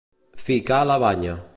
[0.45, 1.41] Ficar la banya.